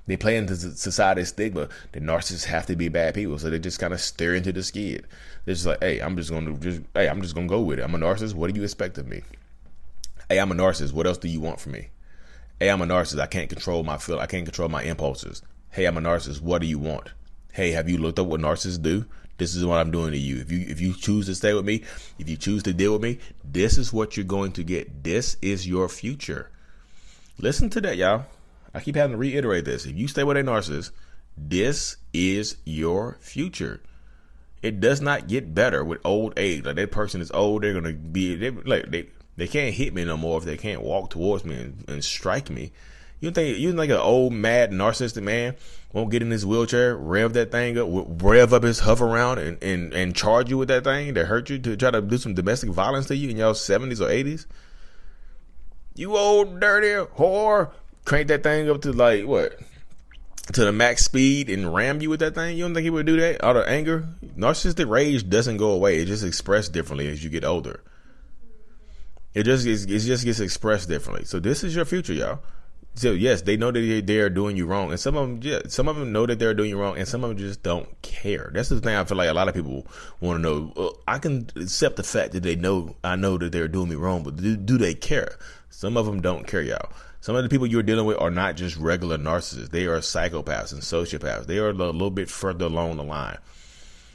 They 0.06 0.16
play 0.16 0.36
into 0.36 0.54
society's 0.56 1.28
stigma 1.28 1.68
that 1.92 2.02
narcissists 2.02 2.44
have 2.44 2.66
to 2.66 2.76
be 2.76 2.88
bad 2.88 3.14
people, 3.14 3.38
so 3.38 3.50
they 3.50 3.58
just 3.58 3.80
kind 3.80 3.92
of 3.92 4.00
stare 4.00 4.34
into 4.34 4.52
the 4.52 4.62
skid. 4.62 5.06
They're 5.44 5.54
just 5.54 5.66
like, 5.66 5.80
hey, 5.80 5.98
I'm 5.98 6.16
just 6.16 6.30
gonna 6.30 6.56
just 6.58 6.82
hey, 6.94 7.08
I'm 7.08 7.22
just 7.22 7.34
gonna 7.34 7.48
go 7.48 7.60
with 7.60 7.80
it. 7.80 7.82
I'm 7.82 7.94
a 7.94 7.98
narcissist. 7.98 8.34
What 8.34 8.52
do 8.52 8.58
you 8.58 8.64
expect 8.64 8.98
of 8.98 9.08
me? 9.08 9.22
Hey, 10.28 10.38
I'm 10.38 10.52
a 10.52 10.54
narcissist. 10.54 10.92
What 10.92 11.06
else 11.06 11.18
do 11.18 11.28
you 11.28 11.40
want 11.40 11.60
from 11.60 11.72
me? 11.72 11.88
Hey, 12.60 12.70
I'm 12.70 12.82
a 12.82 12.86
narcissist. 12.86 13.20
I 13.20 13.26
can't 13.26 13.48
control 13.48 13.82
my 13.82 13.98
feel. 13.98 14.18
I 14.18 14.26
can't 14.26 14.46
control 14.46 14.68
my 14.68 14.82
impulses. 14.82 15.42
Hey, 15.70 15.86
I'm 15.86 15.96
a 15.96 16.00
narcissist. 16.00 16.40
What 16.40 16.60
do 16.62 16.68
you 16.68 16.78
want? 16.78 17.10
Hey, 17.52 17.72
have 17.72 17.88
you 17.88 17.98
looked 17.98 18.18
up 18.18 18.26
what 18.26 18.40
narcissists 18.40 18.80
do? 18.80 19.06
This 19.38 19.54
is 19.54 19.64
what 19.66 19.78
I'm 19.78 19.90
doing 19.90 20.12
to 20.12 20.18
you. 20.18 20.40
If 20.40 20.50
you 20.50 20.64
if 20.68 20.80
you 20.80 20.94
choose 20.94 21.26
to 21.26 21.34
stay 21.34 21.52
with 21.52 21.64
me, 21.64 21.82
if 22.18 22.28
you 22.28 22.36
choose 22.36 22.62
to 22.62 22.72
deal 22.72 22.92
with 22.92 23.02
me, 23.02 23.18
this 23.44 23.76
is 23.76 23.92
what 23.92 24.16
you're 24.16 24.24
going 24.24 24.52
to 24.52 24.64
get. 24.64 25.04
This 25.04 25.36
is 25.42 25.66
your 25.66 25.88
future. 25.88 26.50
Listen 27.38 27.68
to 27.70 27.80
that, 27.82 27.96
y'all. 27.96 28.24
I 28.76 28.80
keep 28.80 28.94
having 28.94 29.12
to 29.12 29.16
reiterate 29.16 29.64
this. 29.64 29.86
If 29.86 29.96
you 29.96 30.06
stay 30.06 30.22
with 30.22 30.36
a 30.36 30.42
narcissist, 30.42 30.90
this 31.34 31.96
is 32.12 32.58
your 32.66 33.16
future. 33.20 33.80
It 34.62 34.80
does 34.80 35.00
not 35.00 35.28
get 35.28 35.54
better 35.54 35.82
with 35.82 36.04
old 36.04 36.34
age. 36.36 36.66
Like 36.66 36.76
that 36.76 36.92
person 36.92 37.22
is 37.22 37.30
old, 37.30 37.62
they're 37.62 37.72
gonna 37.72 37.94
be 37.94 38.34
they, 38.34 38.50
like 38.50 38.90
they 38.90 39.08
they 39.38 39.48
can't 39.48 39.74
hit 39.74 39.94
me 39.94 40.04
no 40.04 40.18
more 40.18 40.36
if 40.36 40.44
they 40.44 40.58
can't 40.58 40.82
walk 40.82 41.08
towards 41.08 41.42
me 41.42 41.56
and, 41.56 41.84
and 41.88 42.04
strike 42.04 42.50
me. 42.50 42.72
You 43.20 43.30
think 43.30 43.58
you 43.58 43.74
think 43.74 43.90
an 43.90 43.96
old 43.96 44.34
mad 44.34 44.72
narcissistic 44.72 45.22
man 45.22 45.56
won't 45.94 46.10
get 46.10 46.20
in 46.20 46.30
his 46.30 46.44
wheelchair, 46.44 46.94
rev 46.94 47.32
that 47.32 47.50
thing 47.50 47.78
up, 47.78 47.88
rev 48.22 48.52
up 48.52 48.62
his 48.62 48.82
Hoveround 48.82 49.38
and, 49.38 49.62
and, 49.62 49.94
and 49.94 50.14
charge 50.14 50.50
you 50.50 50.58
with 50.58 50.68
that 50.68 50.84
thing 50.84 51.14
to 51.14 51.24
hurt 51.24 51.48
you 51.48 51.58
to 51.60 51.78
try 51.78 51.90
to 51.90 52.02
do 52.02 52.18
some 52.18 52.34
domestic 52.34 52.68
violence 52.68 53.06
to 53.06 53.16
you 53.16 53.30
in 53.30 53.38
your 53.38 53.54
seventies 53.54 54.02
or 54.02 54.10
eighties? 54.10 54.46
You 55.94 56.14
old 56.18 56.60
dirty 56.60 57.10
whore, 57.16 57.70
crank 58.06 58.28
that 58.28 58.42
thing 58.42 58.70
up 58.70 58.80
to 58.82 58.92
like 58.92 59.26
what? 59.26 59.58
To 60.52 60.64
the 60.64 60.72
max 60.72 61.04
speed 61.04 61.50
and 61.50 61.74
ram 61.74 62.00
you 62.00 62.08
with 62.08 62.20
that 62.20 62.34
thing? 62.34 62.56
You 62.56 62.64
don't 62.64 62.72
think 62.72 62.84
he 62.84 62.90
would 62.90 63.04
do 63.04 63.16
that 63.20 63.44
out 63.44 63.56
of 63.56 63.66
anger? 63.66 64.08
Narcissistic 64.38 64.88
rage 64.88 65.28
doesn't 65.28 65.58
go 65.58 65.72
away. 65.72 65.98
It 65.98 66.06
just 66.06 66.24
expressed 66.24 66.72
differently 66.72 67.08
as 67.08 67.22
you 67.22 67.28
get 67.28 67.44
older. 67.44 67.82
It 69.34 69.42
just 69.42 69.66
gets, 69.66 69.84
it 69.84 69.98
just 69.98 70.24
gets 70.24 70.40
expressed 70.40 70.88
differently. 70.88 71.26
So 71.26 71.40
this 71.40 71.62
is 71.62 71.74
your 71.74 71.84
future, 71.84 72.14
y'all. 72.14 72.38
So 72.94 73.10
yes, 73.10 73.42
they 73.42 73.58
know 73.58 73.70
that 73.72 74.06
they 74.06 74.20
are 74.20 74.30
doing 74.30 74.56
you 74.56 74.64
wrong, 74.64 74.90
and 74.90 74.98
some 74.98 75.16
of 75.16 75.28
them, 75.28 75.40
yeah, 75.42 75.60
some 75.68 75.86
of 75.86 75.96
them 75.96 76.12
know 76.12 76.24
that 76.24 76.38
they're 76.38 76.54
doing 76.54 76.70
you 76.70 76.78
wrong, 76.78 76.96
and 76.96 77.06
some 77.06 77.22
of 77.22 77.28
them 77.28 77.38
just 77.38 77.62
don't 77.62 78.00
care. 78.00 78.50
That's 78.54 78.70
the 78.70 78.80
thing 78.80 78.94
I 78.94 79.04
feel 79.04 79.18
like 79.18 79.28
a 79.28 79.34
lot 79.34 79.48
of 79.48 79.54
people 79.54 79.86
want 80.20 80.38
to 80.38 80.42
know. 80.42 80.72
Well, 80.74 80.98
I 81.06 81.18
can 81.18 81.50
accept 81.56 81.96
the 81.96 82.02
fact 82.02 82.32
that 82.32 82.42
they 82.42 82.56
know 82.56 82.96
I 83.04 83.16
know 83.16 83.36
that 83.36 83.52
they're 83.52 83.68
doing 83.68 83.90
me 83.90 83.96
wrong, 83.96 84.22
but 84.22 84.36
do, 84.36 84.56
do 84.56 84.78
they 84.78 84.94
care? 84.94 85.36
Some 85.68 85.98
of 85.98 86.06
them 86.06 86.22
don't 86.22 86.46
care, 86.46 86.62
y'all. 86.62 86.88
Some 87.26 87.34
of 87.34 87.42
the 87.42 87.48
people 87.48 87.66
you're 87.66 87.82
dealing 87.82 88.06
with 88.06 88.20
are 88.20 88.30
not 88.30 88.54
just 88.54 88.76
regular 88.76 89.18
narcissists; 89.18 89.70
they 89.70 89.86
are 89.86 89.98
psychopaths 89.98 90.72
and 90.72 90.80
sociopaths. 90.80 91.46
They 91.46 91.58
are 91.58 91.70
a 91.70 91.72
little 91.72 92.08
bit 92.08 92.30
further 92.30 92.66
along 92.66 92.98
the 92.98 93.02
line. 93.02 93.38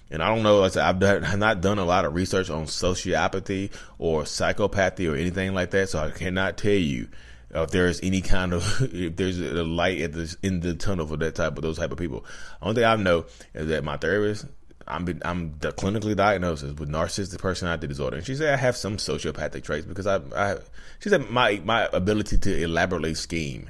And 0.09 0.23
I 0.23 0.33
don't 0.33 0.43
know, 0.43 0.63
I 0.63 0.67
I've, 0.67 0.99
done, 0.99 1.23
I've 1.25 1.37
not 1.37 1.59
done 1.59 1.77
a 1.77 1.83
lot 1.83 2.05
of 2.05 2.15
research 2.15 2.49
on 2.49 2.67
sociopathy 2.67 3.69
or 3.99 4.23
psychopathy 4.23 5.11
or 5.11 5.17
anything 5.17 5.53
like 5.53 5.71
that, 5.71 5.89
so 5.89 5.99
I 5.99 6.11
cannot 6.11 6.57
tell 6.57 6.71
you 6.71 7.09
if 7.53 7.71
there's 7.71 7.99
any 8.01 8.21
kind 8.21 8.53
of 8.53 8.81
if 8.93 9.17
there's 9.17 9.41
a 9.41 9.61
light 9.61 9.99
at 9.99 10.13
the 10.13 10.33
in 10.41 10.61
the 10.61 10.73
tunnel 10.73 11.05
for 11.05 11.17
that 11.17 11.35
type 11.35 11.57
of 11.57 11.63
those 11.63 11.79
type 11.79 11.91
of 11.91 11.97
people. 11.97 12.23
Only 12.61 12.75
thing 12.75 12.85
I 12.85 12.95
know 12.95 13.25
is 13.53 13.67
that 13.67 13.83
my 13.83 13.97
therapist, 13.97 14.45
I'm 14.91 15.19
I'm 15.23 15.51
clinically 15.59 16.15
diagnosed 16.15 16.63
with 16.63 16.89
narcissistic 16.89 17.39
personality 17.39 17.87
disorder, 17.87 18.17
and 18.17 18.25
she 18.25 18.35
said 18.35 18.53
I 18.53 18.57
have 18.57 18.75
some 18.75 18.97
sociopathic 18.97 19.63
traits 19.63 19.85
because 19.85 20.07
I, 20.07 20.19
I 20.35 20.57
she 20.99 21.09
said 21.09 21.29
my 21.29 21.61
my 21.63 21.87
ability 21.93 22.37
to 22.37 22.63
elaborately 22.63 23.13
scheme 23.13 23.69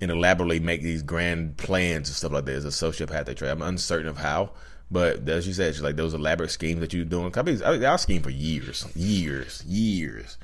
and 0.00 0.10
elaborately 0.10 0.60
make 0.60 0.82
these 0.82 1.02
grand 1.02 1.56
plans 1.56 2.08
and 2.08 2.16
stuff 2.16 2.32
like 2.32 2.44
that 2.46 2.52
is 2.52 2.64
a 2.64 2.68
sociopathic 2.68 3.36
trait. 3.36 3.50
I'm 3.50 3.62
uncertain 3.62 4.08
of 4.08 4.18
how. 4.18 4.50
But 4.90 5.28
as 5.28 5.46
you 5.46 5.54
said, 5.54 5.74
she's 5.74 5.82
like 5.82 5.96
those 5.96 6.14
elaborate 6.14 6.50
schemes 6.50 6.80
that 6.80 6.92
you're 6.92 7.04
doing. 7.04 7.32
I 7.36 7.42
mean, 7.42 7.62
I, 7.62 7.92
I 7.92 7.96
scheme 7.96 8.22
for 8.22 8.30
years, 8.30 8.86
years, 8.94 9.64
years. 9.64 10.36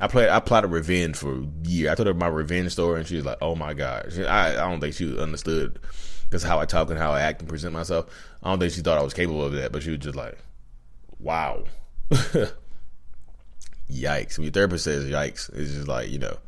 I 0.00 0.08
played. 0.08 0.30
I 0.30 0.40
plotted 0.40 0.70
revenge 0.70 1.16
for 1.16 1.40
a 1.40 1.46
year. 1.64 1.92
I 1.92 1.94
told 1.94 2.06
her 2.06 2.14
my 2.14 2.26
revenge 2.26 2.72
story, 2.72 3.00
and 3.00 3.08
she 3.08 3.16
was 3.16 3.26
like, 3.26 3.38
"Oh 3.42 3.54
my 3.54 3.74
god!" 3.74 4.10
She, 4.12 4.24
I, 4.24 4.52
I 4.52 4.70
don't 4.70 4.80
think 4.80 4.94
she 4.94 5.18
understood 5.18 5.78
because 6.24 6.42
how 6.42 6.58
I 6.58 6.64
talk 6.64 6.88
and 6.88 6.98
how 6.98 7.12
I 7.12 7.20
act 7.20 7.40
and 7.40 7.48
present 7.48 7.74
myself. 7.74 8.06
I 8.42 8.50
don't 8.50 8.58
think 8.58 8.72
she 8.72 8.80
thought 8.80 8.96
I 8.96 9.02
was 9.02 9.12
capable 9.12 9.44
of 9.44 9.52
that, 9.52 9.72
but 9.72 9.82
she 9.82 9.90
was 9.90 9.98
just 9.98 10.16
like, 10.16 10.38
"Wow, 11.18 11.64
yikes!" 13.90 14.38
When 14.38 14.44
your 14.44 14.52
therapist 14.52 14.84
says 14.84 15.04
"yikes," 15.04 15.50
it's 15.54 15.74
just 15.74 15.88
like 15.88 16.08
you 16.08 16.18
know, 16.18 16.38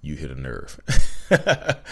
you 0.00 0.14
hit 0.14 0.30
a 0.30 0.40
nerve. 0.40 0.80
but 1.28 1.84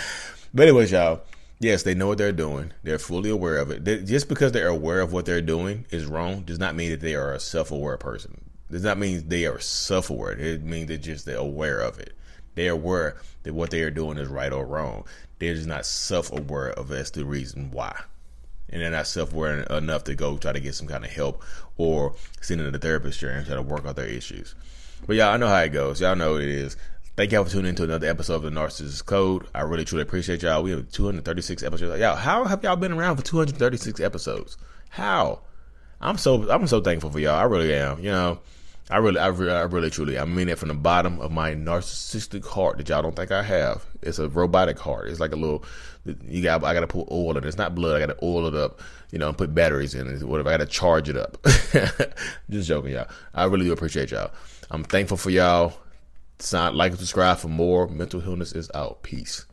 anyways, 0.58 0.90
y'all. 0.90 1.20
Yes, 1.62 1.82
they 1.82 1.94
know 1.94 2.06
what 2.06 2.16
they're 2.16 2.32
doing. 2.32 2.72
They're 2.84 2.98
fully 2.98 3.28
aware 3.28 3.58
of 3.58 3.70
it. 3.70 3.84
They, 3.84 3.98
just 3.98 4.30
because 4.30 4.52
they're 4.52 4.68
aware 4.68 5.02
of 5.02 5.12
what 5.12 5.26
they're 5.26 5.42
doing 5.42 5.84
is 5.90 6.06
wrong 6.06 6.40
does 6.40 6.58
not 6.58 6.74
mean 6.74 6.88
that 6.88 7.00
they 7.00 7.14
are 7.14 7.34
a 7.34 7.38
self-aware 7.38 7.98
person 7.98 8.49
does 8.70 8.84
not 8.84 8.98
mean 8.98 9.28
they 9.28 9.46
are 9.46 9.58
self-aware. 9.58 10.32
It 10.32 10.62
means 10.62 10.88
they're 10.88 10.96
just 10.96 11.26
they're 11.26 11.36
aware 11.36 11.80
of 11.80 11.98
it. 11.98 12.14
They're 12.54 12.72
aware 12.72 13.16
that 13.42 13.54
what 13.54 13.70
they 13.70 13.82
are 13.82 13.90
doing 13.90 14.18
is 14.18 14.28
right 14.28 14.52
or 14.52 14.64
wrong. 14.64 15.06
They're 15.38 15.54
just 15.54 15.66
not 15.66 15.86
self-aware 15.86 16.70
of 16.70 16.88
that's 16.88 17.10
the 17.10 17.24
reason 17.24 17.70
why. 17.70 17.98
And 18.68 18.82
they're 18.82 18.90
not 18.90 19.06
self-aware 19.06 19.62
enough 19.64 20.04
to 20.04 20.14
go 20.14 20.36
try 20.36 20.52
to 20.52 20.60
get 20.60 20.74
some 20.74 20.86
kind 20.86 21.04
of 21.04 21.10
help 21.10 21.42
or 21.76 22.14
send 22.40 22.60
in 22.60 22.72
the 22.72 22.78
therapist 22.78 23.22
and 23.22 23.46
try 23.46 23.54
to 23.54 23.62
work 23.62 23.86
out 23.86 23.96
their 23.96 24.06
issues. 24.06 24.54
But 25.06 25.16
y'all, 25.16 25.32
I 25.32 25.36
know 25.38 25.48
how 25.48 25.60
it 25.60 25.70
goes. 25.70 26.00
Y'all 26.00 26.14
know 26.14 26.32
what 26.32 26.42
it 26.42 26.48
is. 26.48 26.76
Thank 27.16 27.32
y'all 27.32 27.44
for 27.44 27.50
tuning 27.50 27.70
into 27.70 27.84
another 27.84 28.08
episode 28.08 28.36
of 28.36 28.42
the 28.42 28.50
Narcissist 28.50 29.04
Code. 29.04 29.46
I 29.54 29.62
really 29.62 29.84
truly 29.84 30.02
appreciate 30.02 30.42
y'all. 30.42 30.62
We 30.62 30.70
have 30.70 30.90
236 30.90 31.62
episodes. 31.62 32.00
Y'all, 32.00 32.16
how 32.16 32.44
have 32.44 32.62
y'all 32.62 32.76
been 32.76 32.92
around 32.92 33.16
for 33.16 33.22
236 33.22 34.00
episodes? 34.00 34.56
How? 34.90 35.40
I'm 36.00 36.16
so 36.16 36.50
I'm 36.50 36.66
so 36.66 36.80
thankful 36.80 37.10
for 37.10 37.18
y'all. 37.18 37.34
I 37.34 37.42
really 37.42 37.74
am. 37.74 37.98
You 37.98 38.10
know, 38.10 38.38
I 38.90 38.96
really, 38.98 39.18
I 39.18 39.28
really, 39.28 39.52
I 39.52 39.62
really, 39.62 39.90
truly, 39.90 40.18
I 40.18 40.24
mean 40.24 40.48
it 40.48 40.58
from 40.58 40.68
the 40.68 40.74
bottom 40.74 41.20
of 41.20 41.30
my 41.30 41.54
narcissistic 41.54 42.44
heart 42.44 42.78
that 42.78 42.88
y'all 42.88 43.02
don't 43.02 43.14
think 43.14 43.30
I 43.30 43.42
have. 43.42 43.86
It's 44.02 44.18
a 44.18 44.28
robotic 44.28 44.78
heart. 44.78 45.08
It's 45.08 45.20
like 45.20 45.32
a 45.32 45.36
little, 45.36 45.64
you 46.26 46.42
got, 46.42 46.64
I 46.64 46.74
got 46.74 46.80
to 46.80 46.86
put 46.86 47.08
oil 47.10 47.30
in 47.30 47.44
it. 47.44 47.46
It's 47.46 47.56
not 47.56 47.74
blood. 47.74 47.96
I 47.96 48.04
got 48.04 48.18
to 48.18 48.24
oil 48.24 48.46
it 48.46 48.54
up, 48.54 48.80
you 49.12 49.18
know, 49.18 49.28
and 49.28 49.38
put 49.38 49.54
batteries 49.54 49.94
in 49.94 50.08
it. 50.08 50.22
Whatever. 50.24 50.48
I 50.48 50.52
got 50.58 50.64
to 50.64 50.66
charge 50.66 51.08
it 51.08 51.16
up. 51.16 51.38
Just 52.50 52.68
joking, 52.68 52.92
y'all. 52.92 53.08
I 53.32 53.44
really 53.44 53.64
do 53.64 53.72
appreciate 53.72 54.10
y'all. 54.10 54.32
I'm 54.70 54.82
thankful 54.82 55.16
for 55.16 55.30
y'all. 55.30 55.74
Sign, 56.38 56.74
like, 56.74 56.92
and 56.92 56.98
subscribe 56.98 57.38
for 57.38 57.48
more. 57.48 57.86
Mental 57.86 58.20
Healness 58.20 58.52
is 58.52 58.70
out. 58.74 59.02
Peace. 59.02 59.44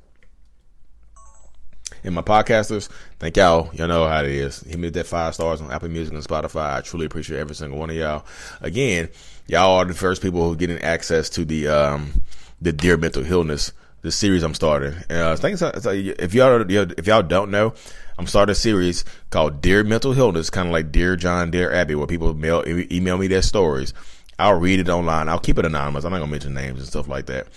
And 2.07 2.15
my 2.15 2.21
podcasters, 2.21 2.87
thank 3.19 3.35
y'all. 3.35 3.69
Y'all 3.73 3.89
know 3.89 4.07
how 4.07 4.21
it 4.21 4.31
is. 4.31 4.61
Hit 4.61 4.79
me 4.79 4.87
with 4.87 4.93
that 4.93 5.07
five 5.07 5.33
stars 5.33 5.59
on 5.59 5.69
Apple 5.73 5.89
Music 5.89 6.13
and 6.13 6.23
Spotify. 6.23 6.77
I 6.77 6.79
truly 6.79 7.05
appreciate 7.05 7.37
every 7.37 7.53
single 7.53 7.77
one 7.77 7.89
of 7.89 7.97
y'all. 7.97 8.25
Again, 8.61 9.09
y'all 9.45 9.75
are 9.75 9.83
the 9.83 9.93
first 9.93 10.21
people 10.21 10.41
who 10.41 10.53
are 10.53 10.55
getting 10.55 10.79
access 10.79 11.27
to 11.31 11.43
the 11.43 11.67
um 11.67 12.21
the 12.61 12.71
Dear 12.71 12.95
Mental 12.95 13.23
Healness, 13.23 13.73
the 14.03 14.11
series 14.13 14.41
I'm 14.41 14.53
starting. 14.53 14.93
Uh, 15.09 15.35
thanks. 15.35 15.61
If 15.61 16.33
y'all 16.33 16.65
if 16.71 17.07
y'all 17.07 17.23
don't 17.23 17.51
know, 17.51 17.73
I'm 18.17 18.25
starting 18.25 18.53
a 18.53 18.55
series 18.55 19.03
called 19.29 19.61
Dear 19.61 19.83
Mental 19.83 20.13
Healness, 20.13 20.49
kind 20.49 20.69
of 20.69 20.71
like 20.71 20.93
Dear 20.93 21.17
John, 21.17 21.51
Dear 21.51 21.73
Abby, 21.73 21.95
where 21.95 22.07
people 22.07 22.33
mail 22.33 22.63
email 22.65 23.17
me 23.17 23.27
their 23.27 23.41
stories. 23.41 23.93
I'll 24.39 24.57
read 24.57 24.79
it 24.79 24.87
online. 24.87 25.27
I'll 25.27 25.39
keep 25.39 25.59
it 25.59 25.65
anonymous. 25.65 26.05
I'm 26.05 26.13
not 26.13 26.19
gonna 26.19 26.31
mention 26.31 26.53
names 26.53 26.79
and 26.79 26.87
stuff 26.87 27.09
like 27.09 27.25
that. 27.25 27.47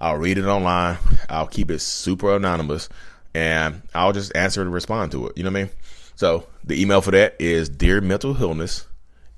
I'll 0.00 0.16
read 0.16 0.36
it 0.36 0.46
online. 0.46 0.98
I'll 1.28 1.46
keep 1.46 1.70
it 1.70 1.78
super 1.78 2.34
anonymous 2.34 2.88
and 3.34 3.82
I'll 3.94 4.12
just 4.12 4.34
answer 4.34 4.62
and 4.62 4.72
respond 4.72 5.12
to 5.12 5.26
it. 5.28 5.36
You 5.36 5.44
know 5.44 5.50
what 5.50 5.58
I 5.58 5.62
mean? 5.64 5.72
So 6.16 6.46
the 6.64 6.80
email 6.80 7.00
for 7.00 7.12
that 7.12 7.36
is 7.38 7.68
dear 7.68 8.00
mental 8.00 8.40
illness 8.40 8.86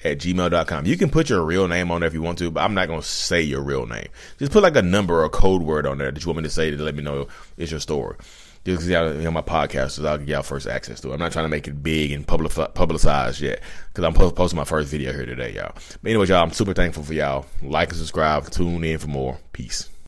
at 0.04 0.18
gmail.com. 0.18 0.86
You 0.86 0.96
can 0.96 1.10
put 1.10 1.30
your 1.30 1.44
real 1.44 1.68
name 1.68 1.90
on 1.90 2.00
there 2.00 2.08
if 2.08 2.14
you 2.14 2.22
want 2.22 2.38
to, 2.38 2.50
but 2.50 2.60
I'm 2.60 2.74
not 2.74 2.88
going 2.88 3.00
to 3.00 3.06
say 3.06 3.40
your 3.40 3.62
real 3.62 3.86
name. 3.86 4.08
Just 4.38 4.52
put 4.52 4.62
like 4.62 4.76
a 4.76 4.82
number 4.82 5.20
or 5.20 5.24
a 5.24 5.30
code 5.30 5.62
word 5.62 5.86
on 5.86 5.98
there 5.98 6.10
that 6.10 6.24
you 6.24 6.28
want 6.28 6.38
me 6.38 6.44
to 6.44 6.50
say 6.50 6.70
to 6.70 6.82
let 6.82 6.94
me 6.94 7.02
know 7.02 7.28
it's 7.56 7.70
your 7.70 7.80
story. 7.80 8.16
Just 8.64 8.86
because 8.86 8.88
y'all, 8.88 9.32
my 9.32 9.42
podcast, 9.42 9.92
so 9.92 10.06
I'll 10.06 10.18
give 10.18 10.28
y'all 10.28 10.42
first 10.42 10.68
access 10.68 11.00
to 11.00 11.10
it. 11.10 11.14
I'm 11.14 11.18
not 11.18 11.32
trying 11.32 11.46
to 11.46 11.48
make 11.48 11.66
it 11.66 11.82
big 11.82 12.12
and 12.12 12.24
public, 12.24 12.52
publicized 12.74 13.40
yet 13.40 13.60
because 13.88 14.04
I'm 14.04 14.14
posting 14.14 14.56
my 14.56 14.64
first 14.64 14.88
video 14.88 15.12
here 15.12 15.26
today, 15.26 15.52
y'all. 15.52 15.72
But 16.00 16.10
anyways, 16.10 16.28
y'all, 16.28 16.44
I'm 16.44 16.52
super 16.52 16.72
thankful 16.72 17.02
for 17.02 17.12
y'all. 17.12 17.46
Like 17.60 17.88
and 17.88 17.98
subscribe. 17.98 18.48
Tune 18.50 18.84
in 18.84 18.98
for 18.98 19.08
more. 19.08 19.38
Peace. 19.52 19.88